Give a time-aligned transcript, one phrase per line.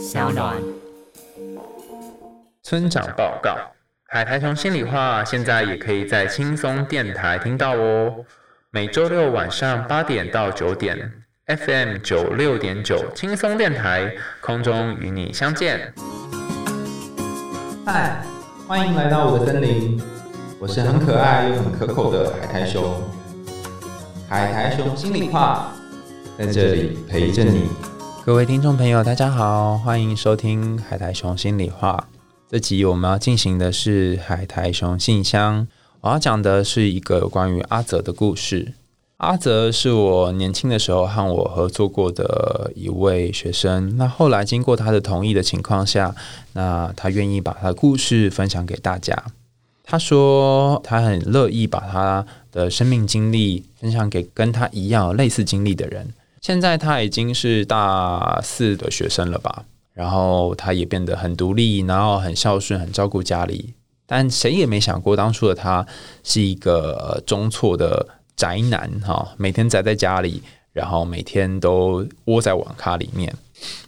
[0.00, 0.56] 小暖。
[2.62, 3.54] 村长报告：
[4.08, 8.24] 海苔熊心里话现在也可以在轻松电台听到哦。
[8.70, 11.12] 每周六晚上八点到九点
[11.46, 15.92] ，FM 九六点九轻松电台空中与你相见。
[17.84, 18.22] 嗨，
[18.66, 20.00] 欢迎来到我的森林，
[20.58, 23.02] 我是很可爱又很可口的海苔熊。
[24.30, 25.74] 海苔熊心里话，
[26.38, 27.68] 在这里陪着你。
[28.22, 32.06] 各位听众朋友，大家好，欢迎收听海苔熊心里话。
[32.50, 35.66] 这集我们要进行的是海苔熊信箱。
[36.02, 38.74] 我要讲的是一个关于阿泽的故事。
[39.16, 43.96] 阿泽是我年轻的时候和我合作过的一位学生。
[43.96, 46.14] 那后来经过他的同意的情况下，
[46.52, 49.16] 那他愿意把他的故事分享给大家。
[49.82, 56.12] 他说他很乐意把他的生命经历分享给跟他一样类似经历的人。
[56.40, 59.64] 现在他已经是大四的学生了吧？
[59.92, 63.74] 然后他也变得很独立，然后很孝顺，很照顾家里。
[64.06, 65.86] 但谁也没想过，当初的他
[66.24, 70.42] 是一个中错的宅男哈，每天宅在家里，
[70.72, 73.32] 然后每天都窝在网咖里面。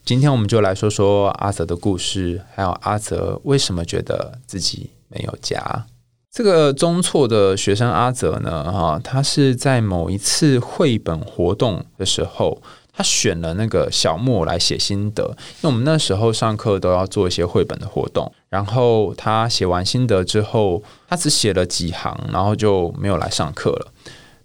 [0.05, 5.87] 今天我们就来说说阿泽的故事，还有阿泽为什么觉得自己没有家。
[6.33, 12.63] 这个中辍的学生阿泽呢，哈，他是在某一次绘本活动的时候。
[12.95, 18.31] 他选了那个小莫来写心得，因为我们那时候上课都要做一些绘本的活动。
[18.51, 23.93] 然后他写完心得之后，他只写了几行，然后就没有来上课了。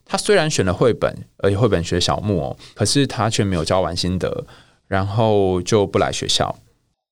[0.06, 4.46] 他虽然选了绘本，而且绘本学小莫，可是他却没有交完心得，
[4.88, 6.56] 然后就不来学校。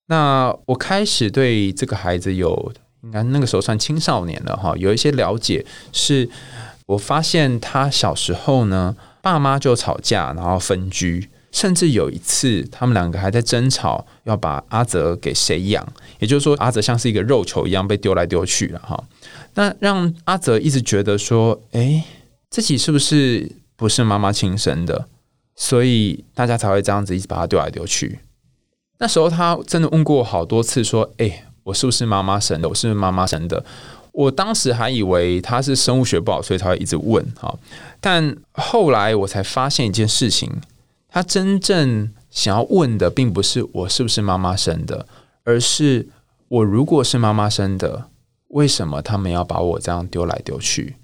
[0.07, 2.71] 那我开始对这个孩子有，
[3.05, 5.65] 应该那个时候算青少年了哈，有一些了解。
[5.93, 6.29] 是
[6.87, 8.97] 我发现他小时候呢。
[9.25, 15.83] 爸妈就吵架，然后分居，甚至有一次他们两个还在争吵，要把阿泽给谁养？
[16.19, 19.03] 也就是说，阿泽像是一个肉球一样被丢来丢去了哈。
[19.55, 22.05] 那让阿泽一直觉得说，哎，
[22.51, 25.07] 自己是不是不是妈妈亲生的？
[25.55, 28.19] 所以大家才会这样子一直把他丢来丢去。
[28.99, 32.69] 那时候他真的问过我好多次，说，哎，我是不是妈妈生的？
[32.69, 33.65] 我是不是妈妈生的？
[34.11, 37.57] 我当时还以为他是生物学不好，所以才会一直问哈。
[37.99, 40.49] 但后来我才发现一件事情，
[41.09, 45.07] 他真正想要问的，并不是我是不是妈妈生的，
[45.43, 46.07] 而是
[46.47, 48.09] 我如果是妈妈生的，
[48.49, 50.95] 为什么他们要把我这样丢来丢去？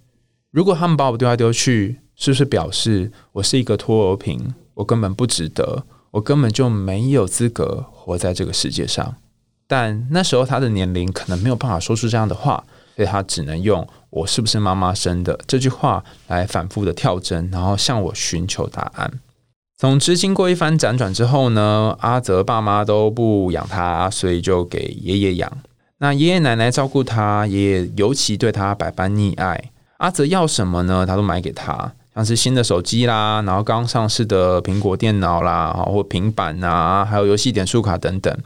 [0.52, 4.54] 如果他们把我丢来丢去，是不是表示我是一个拖油瓶？
[4.76, 9.16] 我根本不值得，我根本就没有资格活在这个世界上。
[9.72, 12.62] 但那时候他的年龄可能没有办法说出这样的话。
[12.94, 19.10] 所以他只能用“我是不是妈妈生的”这句话来反复的跳针，然后向我寻求答案。
[19.78, 25.50] 总之，经过一番辗转之后呢，阿泽爸妈都不养他，所以就给爷爷养。
[26.00, 29.72] 那爷爷奶奶照顾他，爷爷尤其对他百般溺爱。
[29.98, 31.06] 阿泽要什么呢？
[31.06, 38.38] 他都买给他，像是新的手机啦，然后刚上市的苹果电脑啦，或平板啊，还有游戏点数卡等等。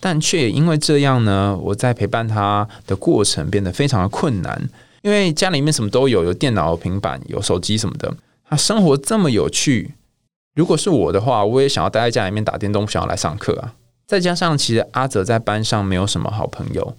[0.00, 4.68] 但却也因为这样呢，我在陪伴他的过程变得非常的困难，
[5.02, 8.14] 因为家里面什么都有，有电脑、平板、有手机什么的。
[8.48, 9.94] 他生活这么有趣，
[10.54, 13.74] 如果是我的话，我也想要待在家里面打电动，想要来上课啊。
[14.06, 16.96] 再加上，其实阿泽在班上没有什么好朋友。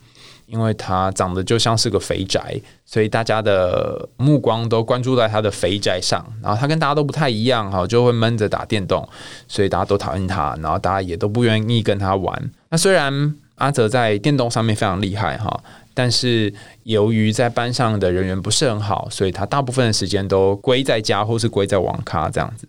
[0.48, 6.26] 因为他长得就像是个肥宅，所以大家的目光都关注在他的肥宅上。
[6.42, 9.06] 然后他跟大家都不太一样，哈，就会闷着打电动，
[9.50, 10.58] 所以大家都讨厌他。
[10.62, 12.52] 然后大家也都不愿意跟他玩。
[12.70, 15.64] 那虽然阿泽在电动上面非常厉害，哈，
[15.94, 22.68] 但是由于在班上的人缘不是很好，所以他大部分的时间都归在家或是归在网咖这样子。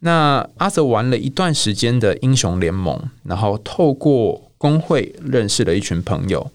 [0.00, 6.50] 那阿泽玩了一段时间的英雄联盟，然后透过工会认识了一群朋友。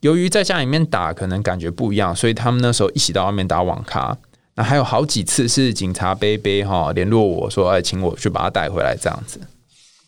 [0.00, 4.16] 由于在家里面打可能感觉不一样，所以他们那时候一起到外面打网咖。
[4.56, 9.40] 那还有好几次是警察杯杯哈联络我说，哎，请我去把他带回来这样子。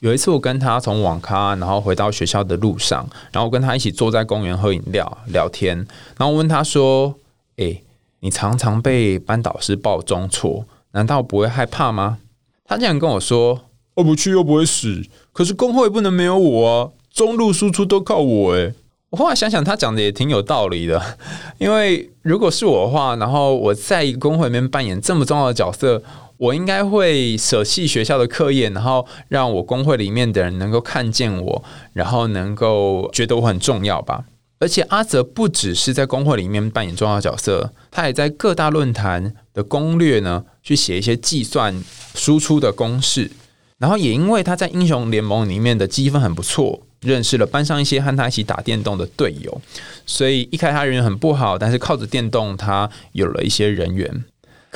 [0.00, 5.76] 有一次我跟他从网咖然后回到学校的路上，然后跟他一起坐在公园喝饮料聊天，
[6.17, 7.14] 然后问他说
[7.58, 7.82] ：“哎，
[8.20, 12.19] 你常常被班导师报中错，难道不会害怕吗？”
[12.64, 13.62] 他竟然跟我说
[13.94, 18.73] ：“我不去又不会死，可是工会不能没有我啊，中路输出都靠我哎。”
[19.11, 21.02] 我后来想想，他讲的也挺有道理的。
[21.56, 26.02] 因为如果是我的话，然后我在一个工会里面扮演这么重要的角色，
[26.38, 34.25] 我应该会舍弃学校的课业，然后让我工会里面的人能够看见我，然后能够觉得我很重要吧。
[34.61, 41.82] 而且阿泽不只是在工会里面扮演重要角色，他也在各大论坛的攻略呢，去写一些计算
[42.14, 43.31] 输出的公式。
[43.79, 49.61] 然后也因为他在英雄联盟里面的积分很不错，认识了班上一些和他一起打电动的队友，
[50.05, 54.25] 所以一开始他人缘很不好，但是靠着电动他有了一些人缘。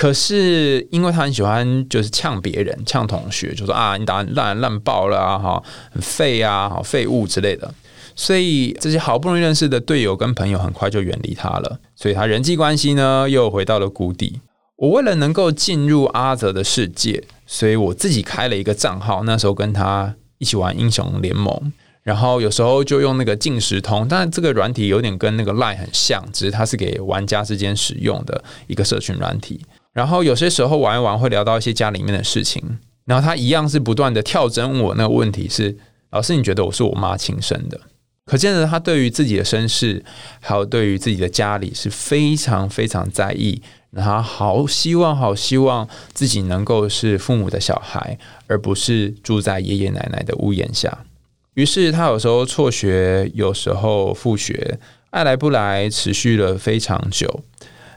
[0.03, 5.63] 可是因为他很喜欢就是呛别人、呛同学，就说啊你打烂烂爆了啊哈，
[5.93, 7.73] 很废啊，好废物之类的。
[8.17, 14.41] 所以这些好不容易认识的队友跟朋友很快就远离他了，所以他人际关系呢又回到了谷底。
[14.75, 21.73] 我为了能够进入阿泽的世界，所以我自己开了一个账号，那时候跟他一起玩英雄联盟，
[22.03, 29.65] 然后有时候就用那个进时通，但这个软体有点跟那个 Line 很像，只是它是给玩家之间使用的一个社群软体。
[29.93, 35.77] 然后有些时候玩一玩会聊到一些家里面的事情，然后他一样是不断的跳针我那个问题是：
[36.11, 37.81] 老师，你觉得我是我妈亲生的？
[38.25, 40.05] 可见的，他对于自己的身世，
[40.41, 43.61] 还有对于自己的家里是非常非常在意。
[43.91, 48.17] 然后好希望，好希望自己能够是父母的小孩，
[48.47, 51.05] 而不是住在爷爷奶奶的屋檐下。
[51.55, 54.79] 于是他有时候辍学，有时候复学，
[55.11, 57.43] 爱来不来，持续了非常久。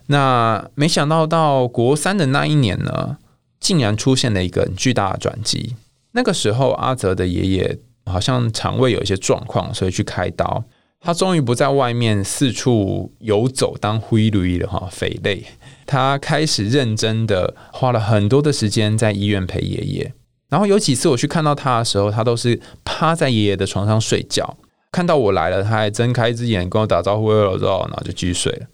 [0.07, 3.17] 那没想到到国三的那一年呢，
[3.59, 5.75] 竟然出现了一个很巨大的转机。
[6.11, 7.79] 那个时候，阿泽的爷爷。
[8.07, 10.63] 好像肠胃有一些状况，所以去开刀。
[11.01, 15.43] 他终于不在外面四处游走当灰驴了哈，肥类。
[15.87, 20.13] 他开始认真的花了很多的时间在医院陪爷爷。
[20.49, 24.55] 然后有几次我去看到他的时候，他都是趴在爷爷的床上睡觉。
[24.91, 28.67] 看到我来了，他还睁开一只眼跟我打招呼，然后就继续睡了。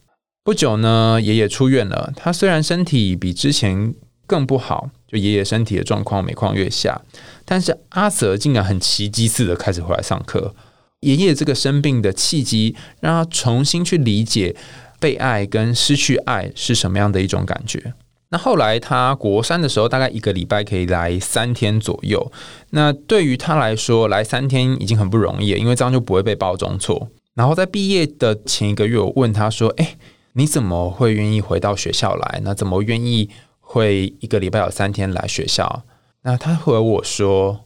[0.44, 2.12] 不久呢，爷爷出院了。
[2.16, 3.94] 他虽然身体比之前
[4.26, 7.00] 更不好，就爷爷身体的状况每况愈下。
[7.46, 10.56] 但是阿泽竟然很奇迹似的开始回来上课。
[11.02, 14.56] 爷爷这个生病的契机，让他重新去理解
[15.00, 17.94] 被爱跟失去爱是什么样的一种感觉。
[18.30, 22.32] 那后来他国三的时候，大概一个礼拜可以来三天左右。
[22.72, 27.10] 那对于他来说，来三天已经很不容易，因为这样就不会被包装错。
[27.36, 29.98] 然后在毕业的前一个月，我问他说：“哎，
[30.34, 32.42] 你怎么会愿意回到学校来？
[32.44, 33.30] 那怎么愿意
[33.60, 35.84] 会一个礼拜有三天来学校？”
[36.24, 37.62] 那他和我说：“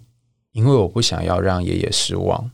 [0.53, 2.51] 因为我不想要让爷爷失望。”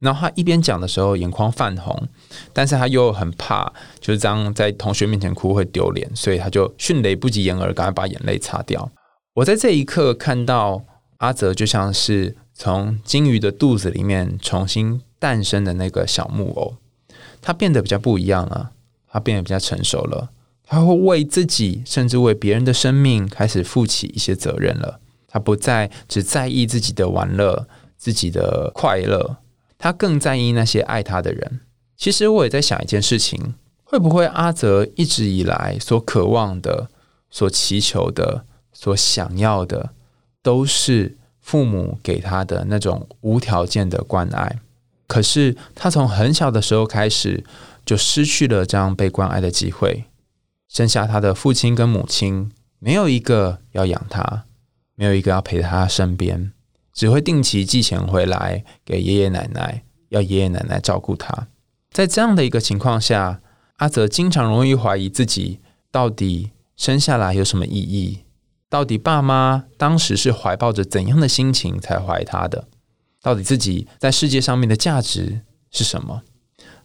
[0.00, 2.08] 然后他一边讲的时候，眼眶泛红，
[2.52, 8.90] 但是他又很怕，就是这样在同学面前哭会丢脸，所以他就迅雷不及掩耳，赶快把眼泪擦掉。
[9.34, 10.82] 我在这一刻看到
[11.18, 16.74] 阿泽，就像是从金鱼的肚子里面重新诞生的那个小木偶，
[17.40, 18.72] 他变得比较不一样了，
[19.12, 20.30] 他变得比较成熟了，
[20.64, 25.00] 他会为自己，甚至为别人的生命开始负起一些责任了。
[25.28, 27.68] 他不再只在意自己的玩乐、
[27.98, 29.36] 自己的快乐，
[29.76, 31.60] 他更在意那些爱他的人。
[31.96, 33.54] 其实我也在想一件事情：
[33.84, 36.88] 会不会阿泽一直以来所渴望的、
[37.30, 39.90] 所祈求的、所想要的，
[40.42, 44.58] 都是父母给他的那种无条件的关爱？
[45.06, 47.44] 可是他从很小的时候开始，
[47.84, 50.04] 就失去了这样被关爱的机会，
[50.68, 54.44] 剩下他的父亲跟母亲，没有一个要养他。
[54.94, 56.52] 没有一个要陪他身边，
[56.92, 61.48] 只会定期寄钱回来给爷爷奶奶，要爷爷奶奶照顾他。
[61.90, 63.40] 在这样的一个情况下，
[63.78, 68.20] 阿泽经常容易怀疑自己到底生下来有什么意义？
[68.68, 72.68] 到底爸妈当时是怀抱着怎样的心情才怀他的？
[73.22, 75.40] 到底自己在世界上面的价值
[75.70, 76.22] 是什么？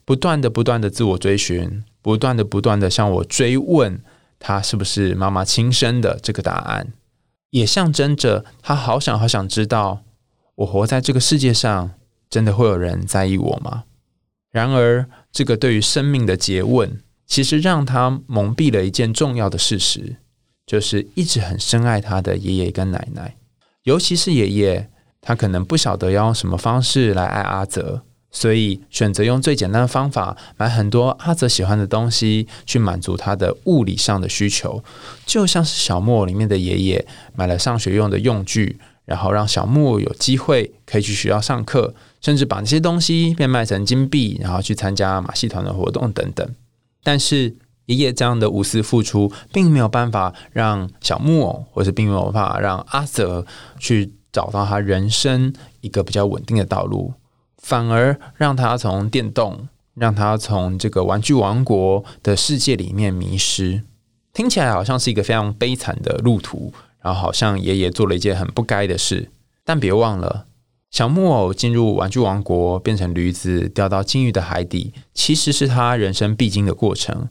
[0.07, 4.01] 不断的、不断的自我追寻，不断的、不断的向我追问，
[4.39, 6.93] 他是不是妈妈亲生的这个答案。
[7.49, 10.03] 也象征着他好想好想知道，
[10.55, 11.91] 我活在这个世界上，
[12.29, 13.83] 真的会有人在意我吗？
[14.49, 20.15] 然而，这个对于生命的诘问，其实让他蒙蔽了一件重要的事实，
[20.65, 23.35] 就是一直很深爱他的爷爷跟奶奶，
[23.83, 28.03] 尤其是爷爷，他可能不晓得要用什么方式来爱阿泽。
[28.37, 34.83] 所以选择用最简单的方法买很多阿泽喜欢的东西，去满足他的物理上的需求，
[35.25, 37.03] 就像是小木偶里面的爷爷
[37.33, 46.47] 买了上学用的用具，然后让小木偶有机会可以去学校上课，甚至把那些东西变卖成金币，然后去参加马戏团的活动等等。
[47.03, 47.55] 但是
[47.87, 53.43] 爷爷这样的无私付出，并没有办法让小木偶，或是并没有办法让阿泽
[53.79, 55.51] 去找到他人生
[55.81, 57.13] 一个比较稳定的道路。
[57.61, 63.83] 反而让他从电动，让他从这个玩具王国的世界里面迷失，
[64.33, 69.31] 听起来好像是一个非常悲惨的路途，然后好像爷爷做了一件很不该的事。
[69.63, 70.45] 但别忘了，
[70.91, 77.27] 小木偶进入玩具王国，变成驴子，掉到金鱼的海底，其实是他人生必经的过程。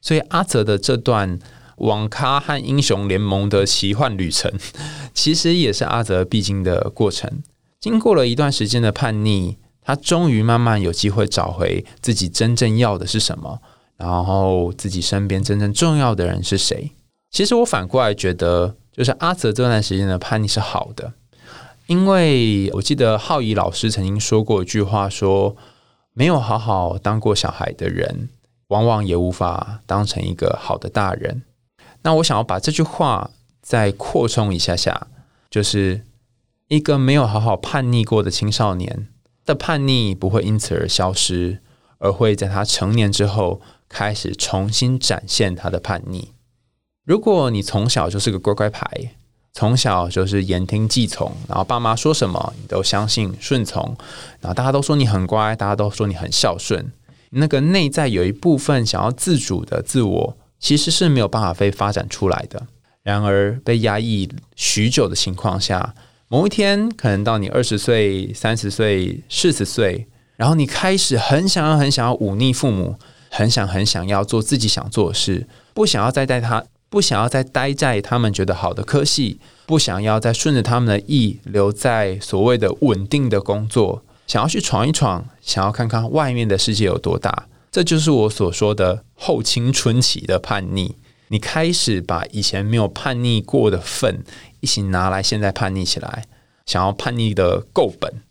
[0.00, 1.38] 所以阿泽的这段
[1.78, 4.52] 网咖和英雄联盟的奇幻旅程，
[5.14, 7.42] 其实也是阿泽必经的过程。
[7.80, 9.56] 经过了一段时间的叛逆，
[9.88, 13.58] 他终于慢慢有机会找回自己真正要的是什么，
[13.96, 16.92] 然后自己身边真正重要的人是谁。
[17.30, 21.14] 其实我反过来觉得，就是阿泽这段时间的叛逆是好的，
[21.86, 25.56] 因为我记得浩怡老师曾经说过一句话，说
[26.12, 28.28] 没有好好当过小孩的人，
[28.66, 31.44] 往往也无法当成一个好的大人。
[32.02, 33.30] 那我想要把这句话
[33.62, 35.06] 再扩充一下下，
[35.48, 36.02] 就是
[36.68, 39.08] 一个没有好好叛逆过的青少年
[39.48, 41.60] 的叛逆不会因此而消失，
[41.96, 46.32] 而会在他成年之后开始重新展现他的叛逆。
[47.06, 48.86] 如果你从小就是个乖乖牌，
[49.54, 53.96] 从小就是言听计从，然后爸妈说什么你都相信顺从，
[54.42, 56.92] 然后大家都说你很乖，大家都说你很孝顺，
[57.30, 62.66] 那个内在有一部分想要自主的自我，其实是没有办法被发展出来的。
[63.02, 65.94] 然而被压抑许久的情况下，
[66.28, 70.06] 某一天可能到你二十岁、三十岁、四十岁，
[70.36, 72.96] 然后你开始很想要、很想要忤逆父母，
[73.30, 76.64] 很想、很想要做自己想做的事，不想要再带他。
[76.90, 87.46] 不想要再待在他们觉得好的科系，不想要再顺着他们的意留在所谓的稳定的工作，想要去闯一闯，想要看看外面的世界有多大。
[87.70, 90.94] 这就是我所说的后青春期的叛逆。
[91.28, 94.24] 你开始把以前没有叛逆过的份
[94.60, 96.24] 一起拿来，现在叛逆起来，
[96.66, 98.22] 想要叛逆的够本。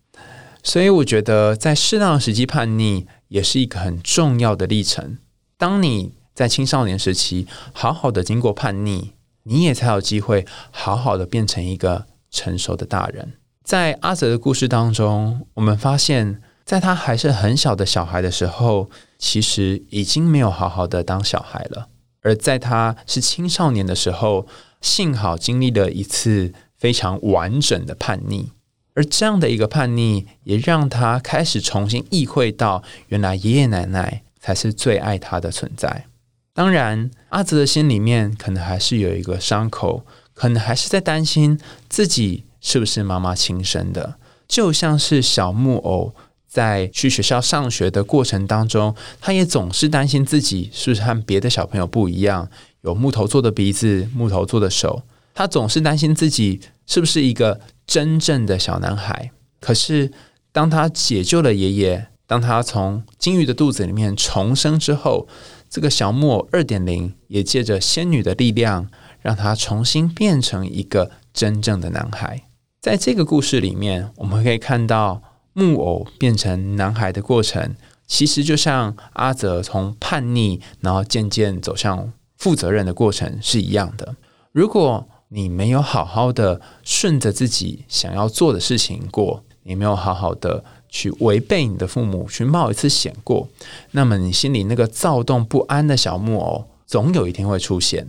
[0.64, 5.18] 所以我觉得，在适当的时机叛逆也是一个很重要的历程。
[5.58, 9.12] 当你在青少年时期，好好的经过叛逆，
[9.44, 13.34] 你也才有机会好好的变成一个成熟的大人。
[13.64, 21.88] 在阿泽的故事当中，我们发现，在他还是很小的小孩的时候，其实已经没有好好的当小孩了；
[22.22, 24.48] 而在他是青少年的时候，
[24.82, 28.52] 幸好经历了一次非常完整的叛逆，
[28.94, 36.06] 而这样的一个叛逆，也让他开始重新意会到，原来爷爷奶奶才是最爱他的存在。
[36.54, 44.16] 当然，阿泽的心里面可能还是有一个伤口，可能还是在担心自己是不是妈妈亲生的。
[44.48, 46.16] 就像是小木偶
[46.58, 52.50] 在去学校上学的过程当中，他也总是担心自己是不是和别的小朋友不一样，
[52.82, 55.04] 有木头做的鼻子、木头做的手。
[55.36, 59.30] 他总是担心自己是不是一个真正的小男孩。
[59.60, 60.12] 可是，
[60.52, 65.28] 当他解救了爷爷，当他从金鱼的肚子里面重生之后，
[65.70, 68.88] 这个小木偶二点零也借着仙女的力量，
[69.22, 72.42] 让他重新变成一个真正的男孩。
[72.82, 75.22] 在这个故事里面，我们可以看到
[75.58, 84.16] 木偶变成男孩的过程，其实就像阿泽从叛逆，然后渐渐走向负责任的过程是一样的。
[84.52, 90.64] 如果你没有好好的顺着自己想要做的事情过，你没有好好的。
[90.90, 93.50] 去违背你的父母，去冒一次险过，
[93.92, 98.08] 那么你心里那个躁动不安的小木偶，总有一天会出现。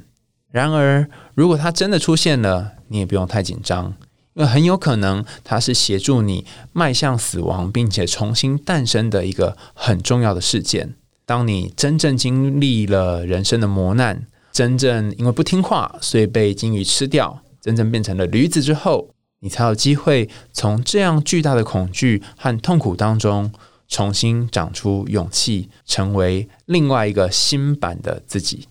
[0.53, 3.95] 然而，如果他真的出现了，你也不用太紧张，
[4.41, 10.95] 那很有可能它是协助你迈向死亡，并且重新诞生的一个很重要的事件。
[11.27, 19.11] 当你真正经历了人生的磨难，真正因为不听话，所以被金鱼吃掉，真正变成了驴子之后。
[19.41, 23.53] 你才有机会从这样巨大的恐惧和痛苦当中
[23.87, 28.67] 重新长出勇气，成为另外一个新版的自己。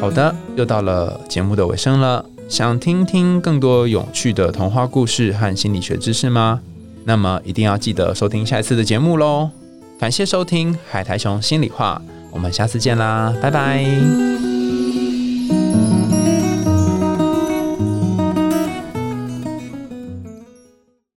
[0.00, 2.24] 好的，又到了节目的尾声了。
[2.48, 6.60] 想听听更多有趣的童话故事和心理学知识吗？
[7.04, 9.50] 那么一定要记得收听下一次的节目喽！
[9.98, 14.53] 感谢收听《海苔熊心里话》，我们下次见啦，拜拜。